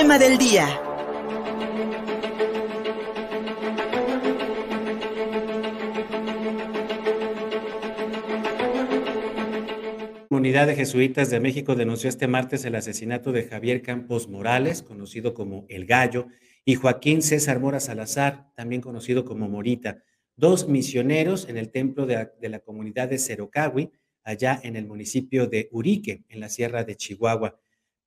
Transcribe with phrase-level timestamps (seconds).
[0.00, 0.66] tema del día.
[10.30, 15.34] Comunidad de jesuitas de México denunció este martes el asesinato de Javier Campos Morales, conocido
[15.34, 16.28] como El Gallo,
[16.64, 20.02] y Joaquín César Mora Salazar, también conocido como Morita,
[20.34, 23.90] dos misioneros en el templo de la, comunidad de Cerocahui,
[24.24, 27.60] allá en el municipio de Urique, en la sierra de Chihuahua.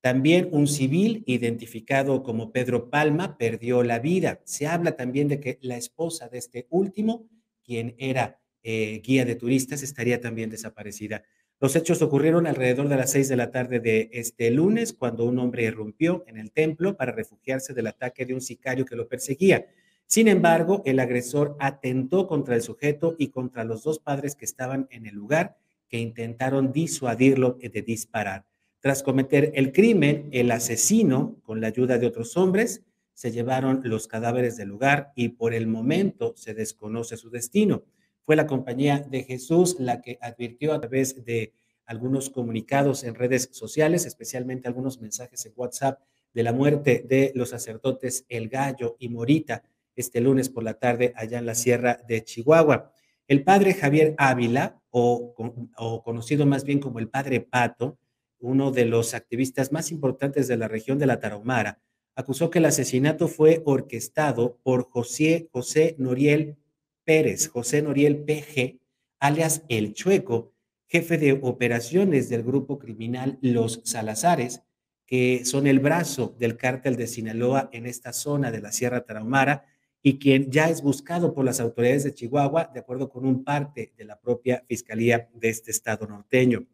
[0.04, 4.42] También un civil identificado como Pedro Palma perdió la vida.
[4.44, 7.30] Se habla también de que la esposa de este último,
[7.64, 11.24] quien era eh, guía de turistas, estaría también desaparecida.
[11.61, 15.39] Los hechos ocurrieron alrededor de las seis de la tarde de este lunes, cuando un
[15.39, 19.68] hombre irrumpió en el templo para refugiarse del ataque de un sicario que lo perseguía.
[20.06, 24.86] Sin embargo, el agresor atentó contra el sujeto y contra los dos padres que estaban
[24.92, 25.56] en el lugar,
[25.88, 28.44] que intentaron disuadirlo de disparar.
[28.83, 32.83] Tras cometer el crimen, el asesino, con la ayuda de otros hombres,
[33.14, 37.85] se llevaron los cadáveres del lugar y por el momento se desconoce su destino.
[38.23, 41.53] Fue la compañía de Jesús la que advirtió a través de
[41.85, 46.02] algunos comunicados en redes sociales, especialmente algunos mensajes en WhatsApp,
[46.33, 49.63] de la muerte de los sacerdotes El Gallo y Morita
[49.95, 52.91] este lunes por la tarde allá en la Sierra de Chihuahua.
[53.30, 55.36] El padre Javier Ávila, o,
[55.77, 57.97] o conocido más bien como el padre Pato,
[58.44, 61.81] uno de los activistas más importantes de la región de la Tarahumara,
[62.16, 66.58] acusó que el asesinato fue orquestado por José, José Noriel
[67.03, 68.80] Pérez, José Noriel PG,
[69.19, 70.53] alias El Chueco,
[70.88, 74.61] jefe de operaciones del grupo criminal Los Salazares,
[75.05, 79.66] que son el brazo del cártel de Sinaloa en esta zona de la Sierra Tarahumara
[80.02, 83.94] y quien ya es buscado por las autoridades de Chihuahua, de acuerdo con un parte
[83.97, 86.67] de la propia Fiscalía de este estado norteño.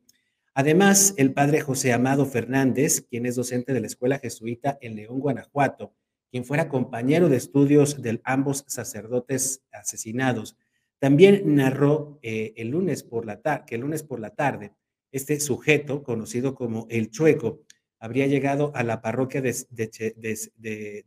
[0.60, 5.22] Además, el padre José Amado Fernández, quien es docente de la Escuela Jesuita en León,
[5.22, 5.94] Guanajuato,
[6.30, 10.58] quien fuera compañero de estudios de ambos sacerdotes asesinados,
[11.00, 14.74] también narró eh, el lunes por la que el lunes por la tarde,
[15.14, 17.62] este sujeto, conocido como el Chueco,
[17.98, 21.04] habría llegado a la parroquia de, de,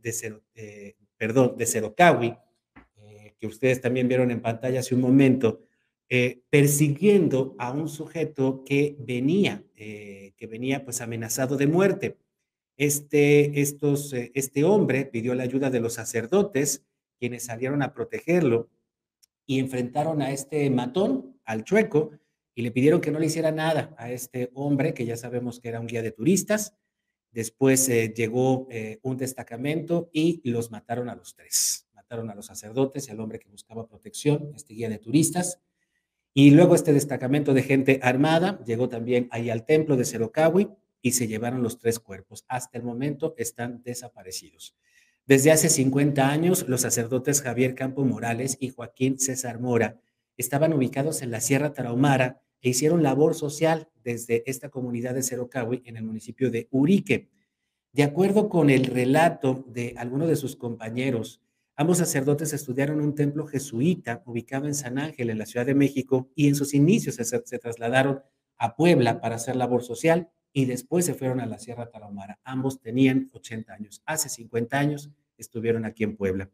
[0.55, 2.35] eh, perdón, de Cerocawi,
[3.03, 5.61] eh, que ustedes también vieron en pantalla hace un momento,
[6.15, 12.19] eh, persiguiendo a un sujeto que venía, eh, que venía pues amenazado de muerte.
[12.77, 16.85] Este, estos, eh, este hombre pidió la ayuda de los sacerdotes,
[17.17, 18.69] quienes salieron a protegerlo
[19.47, 22.11] y enfrentaron a este matón, al chueco,
[22.53, 25.69] y le pidieron que no le hiciera nada a este hombre, que ya sabemos que
[25.69, 26.75] era un guía de turistas.
[27.31, 28.67] Después llegó
[29.01, 31.87] un destacamento y los mataron a los tres.
[31.95, 35.59] Mataron a los sacerdotes y al hombre que buscaba protección, este guía de turistas.
[36.33, 40.69] Y luego este destacamento de gente armada llegó también ahí al templo de Cerocahui
[41.01, 42.43] y se llevaron los tres cuerpos.
[42.47, 44.75] Hasta el momento están desaparecidos.
[45.27, 49.99] Desde hace 50 años, los sacerdotes Javier Campo Morales y Joaquín César Mora
[50.35, 55.83] estaban ubicados en la Sierra Tarahumara e hicieron labor social desde esta comunidad de Cerocahui
[55.85, 57.29] en el municipio de Urique.
[57.91, 61.42] De acuerdo con el relato de algunos de sus compañeros,
[61.75, 66.29] Ambos sacerdotes estudiaron un templo jesuita ubicado en San Ángel, en la Ciudad de México,
[66.35, 68.21] y en sus inicios se, trasladaron
[68.57, 72.39] a Puebla para hacer labor social y después se fueron a la Sierra Tarahumara.
[72.43, 74.03] Ambos tenían 80 años.
[74.05, 76.51] Hace 50 años estuvieron aquí en Puebla.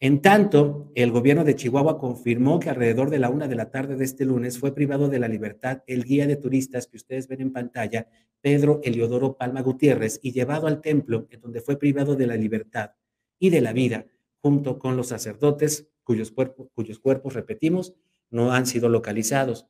[0.00, 3.94] En tanto, el gobierno de Chihuahua confirmó que alrededor de la una de la tarde
[3.94, 7.42] de este lunes fue privado de la libertad el guía de turistas que ustedes ven
[7.42, 8.08] en pantalla,
[8.40, 12.90] Pedro Eliodoro Palma Gutiérrez, y llevado al templo en donde fue privado de la libertad
[13.38, 14.06] y de la vida
[14.40, 17.94] junto con los sacerdotes cuyos cuerpos, repetimos,
[18.30, 19.66] no han sido localizados.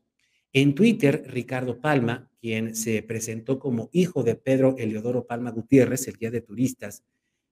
[0.53, 6.17] En Twitter, Ricardo Palma, quien se presentó como hijo de Pedro Eliodoro Palma Gutiérrez, el
[6.17, 7.03] guía de turistas,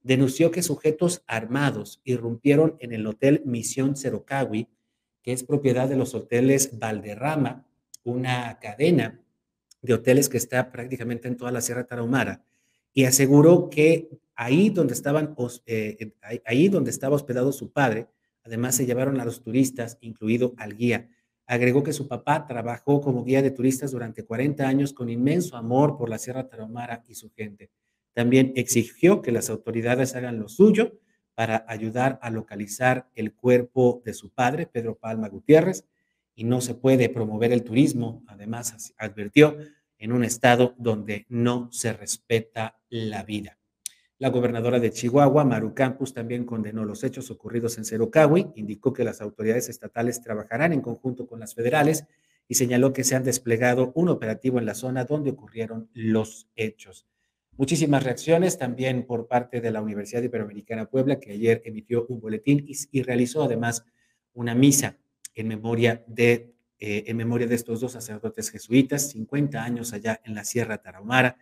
[0.02, 4.68] denunció que sujetos armados irrumpieron en el hotel Misión Cerocawi,
[5.22, 7.66] que es propiedad de los hoteles Valderrama,
[8.04, 9.20] una cadena
[9.82, 12.44] de hoteles que está prácticamente en toda la Sierra Tarahumara,
[12.96, 16.12] y aseguró que ahí donde, estaban, eh,
[16.46, 18.08] ahí donde estaba hospedado su padre,
[18.42, 21.10] además se llevaron a los turistas, incluido al guía.
[21.46, 25.98] Agregó que su papá trabajó como guía de turistas durante 40 años con inmenso amor
[25.98, 27.70] por la Sierra Tarahumara y su gente.
[28.14, 30.98] También exigió que las autoridades hagan lo suyo
[31.34, 35.84] para ayudar a localizar el cuerpo de su padre, Pedro Palma Gutiérrez,
[36.34, 39.58] y no se puede promover el turismo, además advirtió,
[39.98, 43.58] en un estado donde no se respeta la vida.
[44.18, 49.04] La gobernadora de Chihuahua, Maru Campus, también condenó los hechos ocurridos en Cerocahui, indicó que
[49.04, 52.06] las autoridades estatales trabajarán en conjunto con las federales
[52.48, 57.06] y señaló que se han desplegado un operativo en la zona donde ocurrieron los hechos.
[57.58, 62.66] Muchísimas reacciones también por parte de la Universidad Iberoamericana Puebla, que ayer emitió un boletín
[62.66, 63.84] y, realizó además
[64.34, 64.98] una misa
[65.34, 70.34] en memoria de, eh, en memoria de estos dos sacerdotes jesuitas, 50 años allá en
[70.34, 71.38] la Sierra Tarahumara.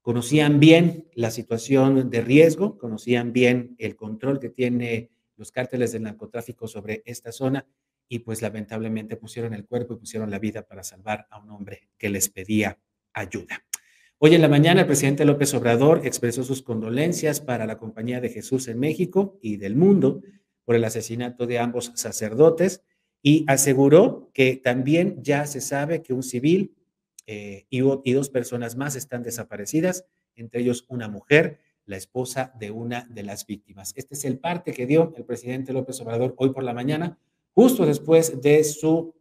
[0.00, 6.02] Conocían bien la situación de riesgo, conocían bien el control que tiene los cárteles del
[6.02, 7.66] narcotráfico sobre esta zona
[8.08, 11.88] y pues lamentablemente pusieron el cuerpo y pusieron la vida para salvar a un hombre
[11.98, 12.78] que les pedía
[13.12, 13.64] ayuda.
[14.18, 18.28] Hoy en la mañana el presidente López Obrador expresó sus condolencias para la Compañía de
[18.28, 20.22] Jesús en México y del mundo
[20.64, 22.82] por el asesinato de ambos sacerdotes
[23.22, 26.74] y aseguró que también ya se sabe que un civil
[27.26, 30.04] eh, y, y dos personas más están desaparecidas,
[30.34, 33.92] entre ellos una mujer, la esposa de una de las víctimas.
[33.96, 37.18] Este es el parte que dio el presidente López Obrador hoy por la mañana
[37.54, 39.14] justo después de su,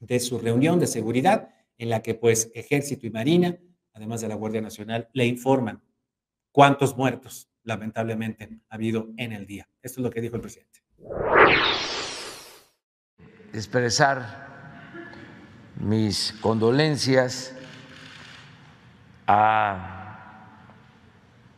[0.00, 3.58] de su reunión de seguridad, en la que pues Ejército y Marina,
[3.92, 5.82] además de la Guardia Nacional, le informan
[6.52, 9.68] cuántos muertos lamentablemente ha habido en el día.
[9.82, 10.82] Esto es lo que dijo el presidente.
[13.54, 14.48] Expresar
[15.76, 17.54] mis condolencias
[19.28, 20.18] a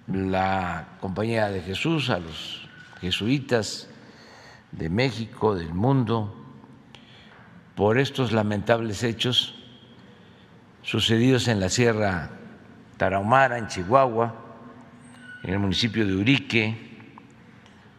[0.07, 2.69] la Compañía de Jesús, a los
[3.01, 3.89] jesuitas,
[4.73, 6.37] de México, del mundo,
[7.75, 9.55] por estos lamentables hechos
[10.83, 12.29] sucedidos en la Sierra
[12.99, 14.35] Tarahumara, en Chihuahua,
[15.45, 16.77] en el municipio de Urique,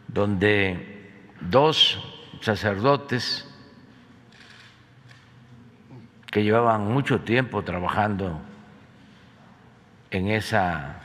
[0.08, 1.10] donde
[1.42, 1.98] dos
[2.42, 3.47] sacerdotes
[6.38, 8.39] que llevaban mucho tiempo trabajando
[10.12, 11.00] en esa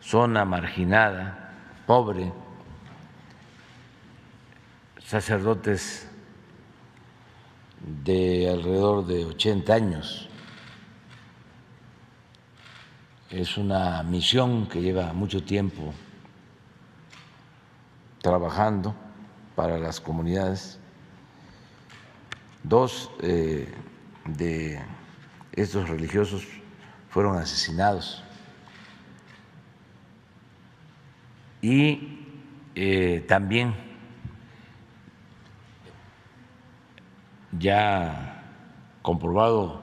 [0.00, 1.52] zona marginada,
[1.84, 2.32] pobre,
[5.04, 6.08] sacerdotes
[8.04, 10.28] de alrededor de 80 años.
[13.30, 15.92] Es una misión que lleva mucho tiempo
[18.22, 18.94] trabajando
[19.56, 20.78] para las comunidades.
[22.62, 23.74] Dos eh,
[24.26, 24.80] de
[25.52, 26.46] estos religiosos
[27.10, 28.22] fueron asesinados.
[31.62, 32.18] Y
[32.74, 33.74] eh, también
[37.58, 38.42] ya
[39.02, 39.82] comprobado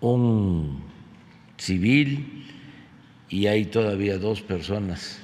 [0.00, 0.84] un
[1.56, 2.46] civil
[3.28, 5.20] y hay todavía dos personas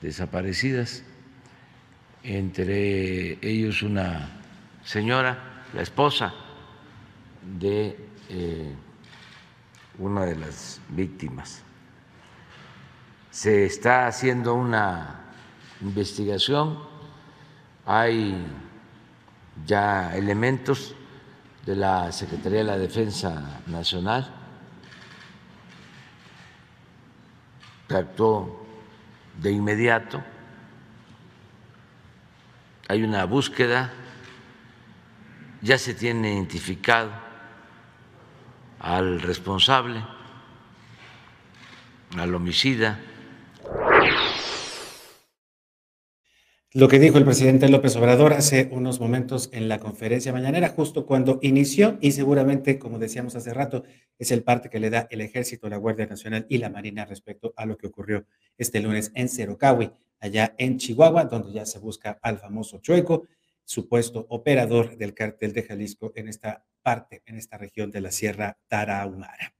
[0.00, 1.04] desaparecidas,
[2.22, 4.30] entre ellos una
[4.84, 6.32] señora, la esposa
[7.58, 8.74] de eh,
[9.98, 11.62] una de las víctimas.
[13.30, 15.20] Se está haciendo una
[15.80, 16.78] investigación,
[17.86, 18.46] hay
[19.66, 20.94] ya elementos
[21.66, 24.34] de la Secretaría de la Defensa Nacional
[27.88, 28.64] que actuó
[29.40, 30.22] de inmediato.
[32.88, 33.92] Hay una búsqueda,
[35.62, 37.10] ya se tiene identificado
[38.80, 40.04] al responsable,
[42.16, 43.00] al homicida.
[46.74, 51.04] Lo que dijo el presidente López Obrador hace unos momentos en la conferencia mañanera, justo
[51.04, 53.84] cuando inició, y seguramente, como decíamos hace rato,
[54.18, 57.52] es el parte que le da el Ejército, la Guardia Nacional y la Marina respecto
[57.56, 58.24] a lo que ocurrió
[58.56, 63.28] este lunes en Cerocahui, allá en Chihuahua, donde ya se busca al famoso Chueco,
[63.64, 68.58] supuesto operador del cártel de Jalisco en esta parte, en esta región de la Sierra
[68.68, 69.54] Tarahumara.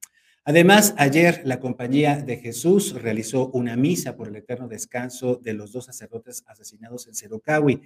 [0.44, 5.70] Además, ayer la Compañía de Jesús realizó una misa por el eterno descanso de los
[5.70, 7.80] dos sacerdotes asesinados en Cerocahui,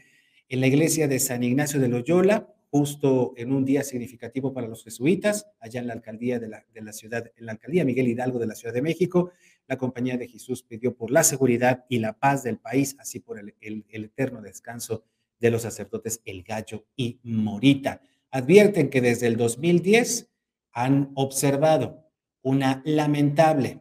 [0.49, 4.85] en la iglesia de San Ignacio de Loyola, justo en un día significativo para los
[4.85, 8.55] jesuitas, allá en la alcaldía de la, ciudad, en la alcaldía Miguel Hidalgo de la
[8.55, 9.33] Ciudad de México.
[9.69, 13.39] La Compañía de Jesús pidió por la seguridad y la paz del país, así por
[13.39, 13.55] el
[13.91, 15.05] eterno descanso
[15.39, 18.01] de los sacerdotes El Gallo y Morita.
[18.31, 20.31] Advierten que desde el 2010
[20.73, 22.05] han observado
[22.43, 23.81] una lamentable,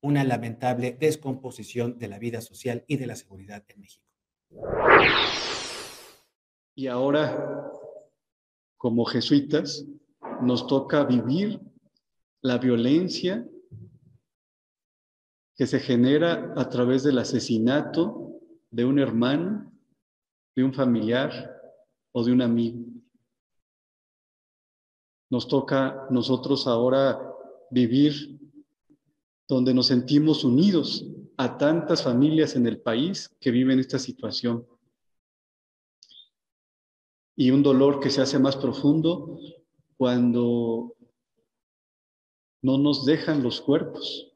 [0.00, 4.06] una lamentable descomposición de la vida social y de la seguridad en México.
[6.74, 7.70] Y ahora,
[8.76, 9.84] como jesuitas,
[10.42, 11.60] nos toca vivir
[12.42, 13.46] la violencia
[15.54, 18.40] que se genera a través del asesinato
[18.70, 19.70] de un hermano,
[20.60, 21.30] de un familiar
[22.12, 22.84] o de un amigo.
[25.30, 27.18] Nos toca nosotros ahora
[27.70, 28.38] vivir
[29.48, 31.06] donde nos sentimos unidos
[31.38, 34.66] a tantas familias en el país que viven esta situación.
[37.36, 39.38] Y un dolor que se hace más profundo
[39.96, 40.94] cuando
[42.60, 44.30] no nos dejan los cuerpos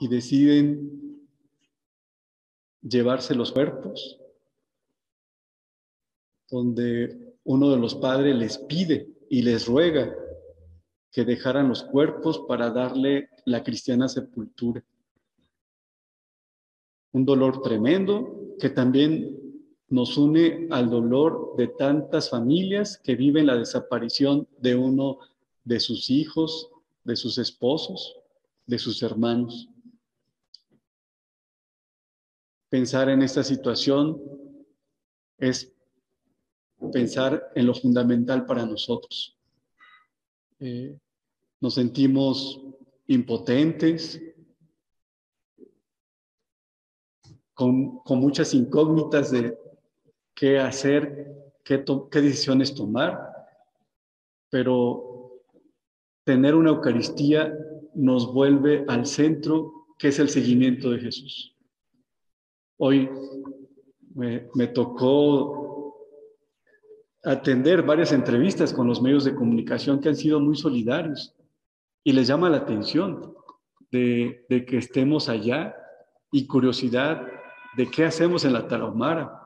[0.00, 1.28] y deciden
[2.80, 4.18] llevarse los cuerpos,
[6.52, 10.14] donde uno de los padres les pide y les ruega
[11.10, 14.84] que dejaran los cuerpos para darle la cristiana sepultura.
[17.12, 19.38] Un dolor tremendo que también
[19.88, 25.18] nos une al dolor de tantas familias que viven la desaparición de uno
[25.64, 26.70] de sus hijos,
[27.04, 28.16] de sus esposos,
[28.66, 29.68] de sus hermanos.
[32.68, 34.20] Pensar en esta situación
[35.38, 35.72] es
[36.90, 39.36] pensar en lo fundamental para nosotros.
[40.60, 40.96] Eh,
[41.60, 42.60] nos sentimos
[43.06, 44.20] impotentes,
[47.54, 49.56] con, con, muchas incógnitas de
[50.34, 53.32] qué hacer, qué, qué decisiones tomar,
[54.50, 55.42] pero
[56.24, 57.52] tener una Eucaristía
[57.94, 61.54] nos vuelve al centro, que es el seguimiento de Jesús.
[62.78, 63.08] Hoy
[64.14, 65.81] me, me, tocó
[67.24, 71.34] atender varias entrevistas con los medios de comunicación que han sido muy solidarios
[72.04, 73.34] y les llama la atención
[73.90, 75.74] de, que estemos allá
[76.32, 77.26] y curiosidad
[77.76, 79.40] de qué hacemos en la Tarahumara,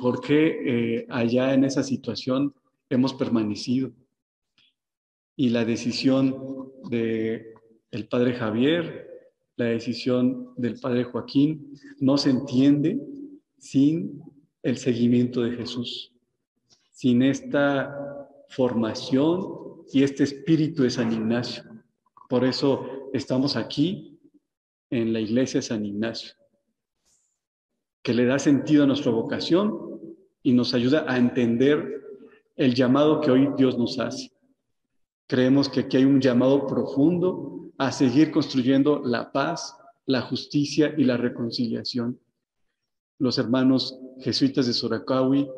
[0.00, 2.54] por qué eh, allá en esa situación
[2.88, 3.92] hemos permanecido.
[5.36, 7.54] Y la decisión de
[7.90, 9.08] el padre Javier,
[9.56, 13.00] la decisión del padre Joaquín, no se entiende
[13.58, 14.22] sin
[14.62, 16.11] el seguimiento de Jesús,
[17.02, 21.64] sin esta formación y este espíritu de San Ignacio.
[22.28, 24.20] Por eso estamos aquí
[24.88, 26.32] en la iglesia de San Ignacio
[28.04, 30.00] que le da sentido a nuestra vocación
[30.44, 32.04] y nos ayuda a entender
[32.54, 34.30] el llamado que hoy Dios nos hace.
[35.26, 41.02] Creemos que aquí hay un llamado profundo a seguir construyendo la paz, la justicia y
[41.02, 42.20] la reconciliación.
[43.18, 45.48] Los hermanos jesuitas de Soracawi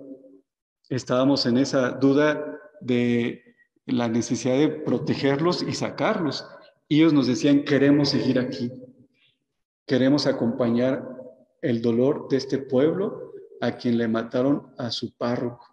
[0.94, 3.42] estábamos en esa duda de
[3.86, 6.46] la necesidad de protegerlos y sacarlos.
[6.88, 8.70] Ellos nos decían, queremos seguir aquí,
[9.86, 11.06] queremos acompañar
[11.62, 15.66] el dolor de este pueblo a quien le mataron a su párroco.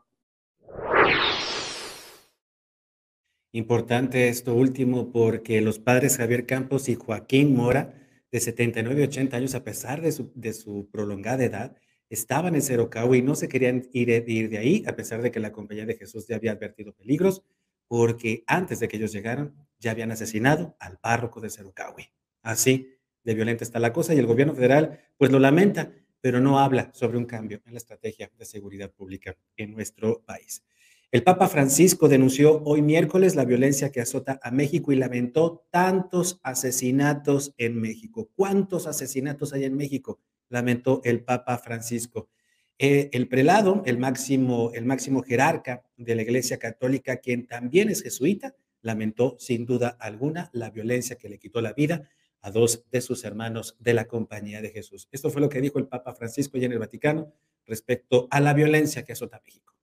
[3.54, 7.94] Importante esto último porque los padres Javier Campos y Joaquín Mora,
[8.32, 11.76] de 79 y 80 años, a pesar de su, de su prolongada edad,
[12.12, 15.40] estaban en Cerocao y no se querían ir, ir de ahí, a pesar de que
[15.40, 17.44] la Compañía de Jesús ya había advertido peligros,
[17.88, 22.12] porque antes de que ellos llegaran ya habían asesinado al párroco de Cerocahui.
[22.44, 22.88] Así
[23.24, 25.92] de violenta está la cosa y el gobierno federal pues lo lamenta,
[26.22, 30.64] pero no habla sobre un cambio en la estrategia de seguridad pública en nuestro país.
[31.12, 36.40] El Papa Francisco denunció hoy miércoles la violencia que azota a México y lamentó tantos
[36.42, 38.30] asesinatos en México.
[38.34, 40.22] ¿Cuántos asesinatos hay en México?
[40.52, 42.30] Lamentó el Papa Francisco.
[42.78, 48.04] Eh, el prelado, el máximo, el máximo jerarca de la Iglesia Católica, quien también es
[48.04, 52.10] jesuita, lamentó sin duda alguna la violencia que le quitó la vida
[52.42, 55.08] a dos de sus hermanos de la Compañía de Jesús.
[55.12, 57.32] Esto fue lo que dijo el Papa Francisco ya en el Vaticano
[57.66, 59.74] respecto a la violencia que azota México.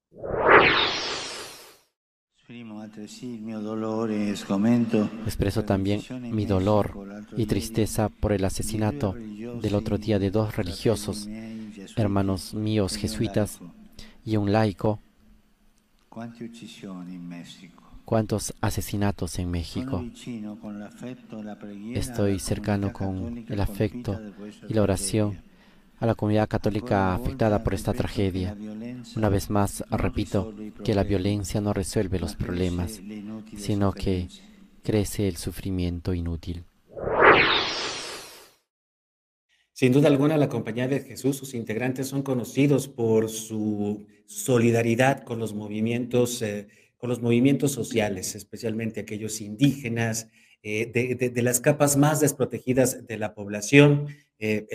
[5.26, 6.00] Expreso también
[6.34, 9.14] mi dolor y tristeza por el asesinato
[9.60, 11.28] del otro día de dos religiosos,
[11.96, 13.60] hermanos míos jesuitas
[14.24, 14.98] y un laico.
[18.06, 20.02] Cuántos asesinatos en México.
[21.92, 24.18] Estoy cercano con el afecto
[24.66, 25.47] y la oración
[26.00, 28.56] a la comunidad católica afectada por esta tragedia.
[29.16, 33.00] Una vez más, repito que la violencia no resuelve los problemas,
[33.56, 34.28] sino que
[34.82, 36.64] crece el sufrimiento inútil.
[39.72, 45.38] Sin duda alguna, la Compañía de Jesús, sus integrantes son conocidos por su solidaridad con
[45.38, 46.66] los movimientos eh,
[46.98, 50.28] con los movimientos sociales, especialmente aquellos indígenas,
[50.62, 54.08] eh, de, las capas más desprotegidas de la población.
[54.38, 54.66] Eh,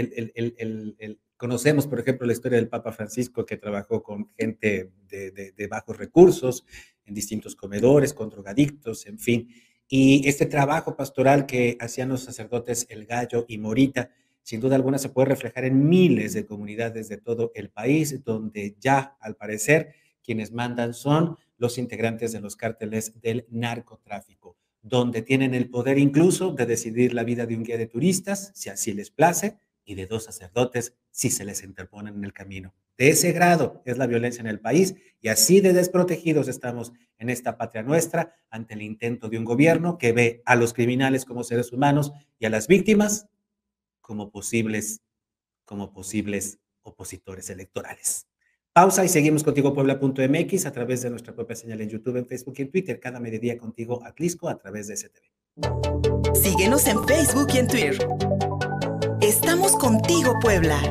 [1.38, 6.66] conocemos, por ejemplo, la historia del Papa Francisco que trabajó con gente de, bajos recursos,
[7.06, 9.50] en distintos comedores, con drogadictos, en fin.
[9.88, 14.10] Y este trabajo pastoral que hacían los sacerdotes El Gallo y Morita,
[14.42, 18.76] sin duda alguna se puede reflejar en miles de comunidades de todo el país, donde
[18.80, 25.56] ya, al parecer, quienes mandan son los integrantes de los cárteles del narcotráfico, donde tienen
[25.56, 29.10] el poder incluso de decidir la vida de un guía de turistas, si así les
[29.10, 32.74] place, y de dos sacerdotes, si se les interponen en el camino.
[32.98, 37.30] De ese grado es la violencia en el país y así de desprotegidos estamos en
[37.30, 41.44] esta patria nuestra ante el intento de un gobierno que ve a los criminales como
[41.44, 43.28] seres humanos y a las víctimas
[44.02, 45.02] como posibles,
[45.66, 48.28] como posibles opositores electorales.
[48.74, 52.56] Pausa y seguimos contigo puebla.mx a través de nuestra propia señal en YouTube, en Facebook
[52.58, 53.00] y en Twitter.
[53.00, 56.34] Cada mediodía contigo Atlisco a través de STV.
[56.34, 58.08] Síguenos en Facebook y en Twitter.
[59.22, 60.82] Estamos contigo, Puebla.